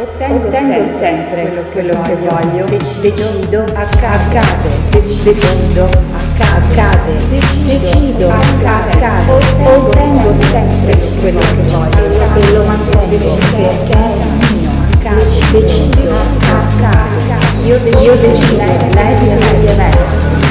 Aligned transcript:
Ottengo, 0.00 0.46
Ottengo 0.46 0.98
sempre, 0.98 1.42
quello, 1.42 1.62
quello 1.72 2.00
che 2.00 2.16
voglio, 2.16 2.64
decido, 2.64 3.02
decido 3.02 3.64
accade, 3.74 4.38
accade, 4.38 4.88
decido, 4.88 5.24
decido 5.24 5.90
accade, 6.48 7.28
decido, 7.28 7.66
decido 7.66 8.28
accade, 8.30 9.30
ottengo, 9.30 9.76
ottengo 9.76 10.34
sempre 10.46 10.96
quello 11.20 11.40
che 11.40 11.62
voglio. 11.70 12.34
e 12.34 12.52
lo 12.52 12.64
mantengo 12.64 13.36
perché 13.50 13.92
è 13.92 14.54
mio, 14.54 14.70
accade, 14.90 15.22
decido 15.52 16.14
accade, 16.48 17.62
io 17.62 17.78
decido, 17.80 18.14
l'esito 18.14 18.88
decido, 18.96 19.98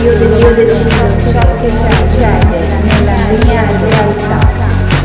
io 0.04 0.14
decido 0.54 1.26
ciò 1.26 1.42
che 1.60 1.72
succede 1.74 2.68
nella 2.84 3.18
mia 3.44 3.66
realtà, 3.82 4.40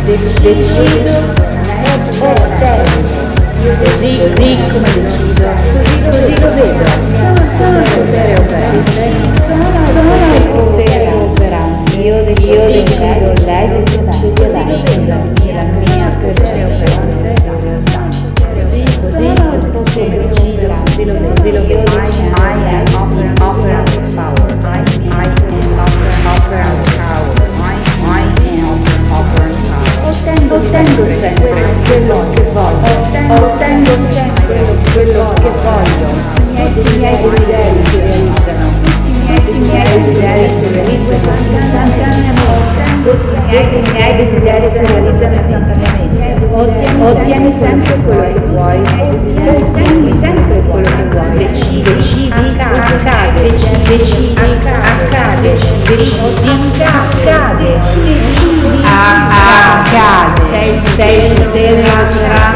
decido 0.05 1.44
voglio, 35.64 36.12
tutti 36.74 36.95
i 36.95 36.98
miei 36.98 37.16
desideri 37.23 37.80
si 37.84 37.96
realizzano, 37.98 38.66
tutti 39.24 39.57
i 39.57 39.60
miei 39.60 39.82
desideri 39.82 40.48
si 40.48 40.68
realizzano. 40.73 41.32
Istantaneamente, 41.48 42.82
tutti 43.02 43.32
i 43.32 43.93
miei 43.93 44.12
desideri 44.16 44.68
si 44.68 44.79
realizzano 44.79 45.34
istantaneamente, 45.37 46.24
ottieni 47.01 47.51
sempre 47.51 47.96
quello 48.04 48.23
che 48.32 48.40
vuoi, 48.40 48.79
ottieni 48.79 50.09
sempre 50.10 50.60
quello 50.68 50.88
che 50.88 51.04
vuoi, 51.10 51.37
decidi, 51.38 51.82
decidi, 51.82 52.56
accade, 52.60 53.43
decidi, 53.43 54.38
accade, 54.65 55.52
decidi, 55.84 56.51
accade, 56.84 57.66
decidi, 57.73 58.82
accade, 58.84 60.32
sei, 60.96 61.16
il 61.26 61.32
potere 61.32 61.80
operante, 61.80 62.54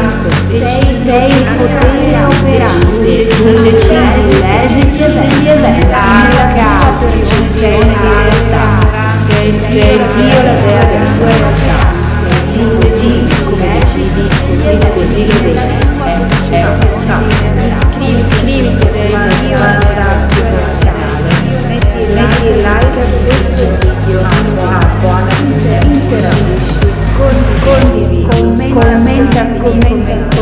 sei, 9.79 9.97
Dio 10.15 10.43
la 10.43 10.53
dea 10.53 10.83
della 10.85 11.11
tua 11.17 11.27
realtà, 11.37 11.77
così, 12.27 12.59
così 12.81 13.11
come 13.45 13.79
decidi, 13.79 14.27
così, 14.27 14.77
così 14.93 15.21
lo 15.25 15.37
vedi, 15.41 15.67
è, 16.03 16.15
è 16.49 16.67
scrivi, 17.89 18.21
scrivi, 18.29 18.71
sei 18.91 19.09
Dio 19.39 19.57
fantastico, 19.57 20.47
metti 21.67 22.01
il 22.47 22.57
like 22.59 22.99
a 22.99 23.07
questo 23.23 23.63
video, 23.79 24.19
buona 24.99 25.33
interagisci, 25.83 26.87
condividi, 27.63 28.21
commenta, 28.73 29.41
commenta 29.59 30.38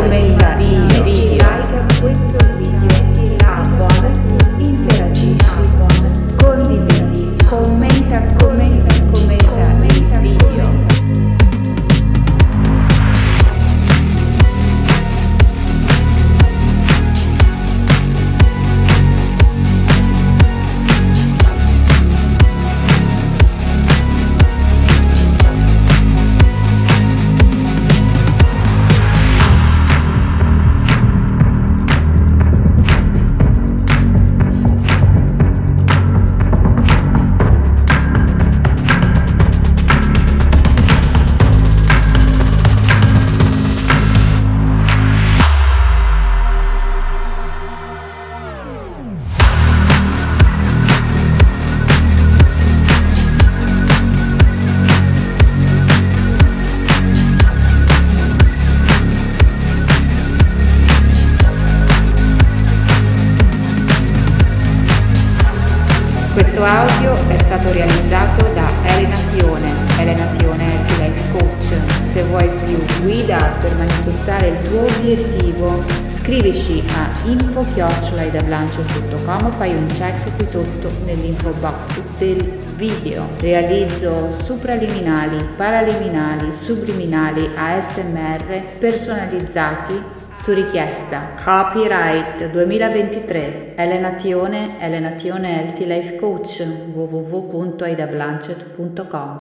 Questo 66.58 66.76
audio 66.76 67.14
è 67.28 67.38
stato 67.38 67.72
realizzato 67.72 68.52
da 68.52 68.72
Elena 68.84 69.16
Tione. 69.32 69.86
Elena 70.00 70.26
Tione 70.38 70.64
è 70.64 70.80
Life 70.98 71.30
Coach. 71.30 71.72
Se 72.10 72.24
vuoi 72.24 72.50
più 72.66 72.84
guida 73.04 73.56
per 73.62 73.76
manifestare 73.76 74.48
il 74.48 74.62
tuo 74.62 74.86
obiettivo, 74.86 75.84
scrivici 76.08 76.84
a 76.96 77.12
info-idablancio.com 77.30 79.46
o 79.46 79.52
fai 79.52 79.76
un 79.76 79.86
check 79.86 80.36
qui 80.36 80.48
sotto 80.48 80.90
nell'info 81.06 81.52
box 81.60 82.02
del 82.18 82.44
video. 82.74 83.30
Realizzo 83.40 84.32
supraliminali, 84.32 85.38
paraliminali, 85.56 86.52
subliminali 86.54 87.52
ASMR 87.56 88.78
personalizzati 88.80 90.17
su 90.42 90.54
richiesta. 90.54 91.34
Copyright 91.44 92.50
2023. 92.52 93.74
Elena 93.76 94.16
Tione, 94.16 94.78
Elena 94.80 95.12
Tione 95.12 95.56
Healthy 95.56 95.86
Life 95.86 96.16
Coach 96.16 96.64
www.aidablancet.com 96.94 99.36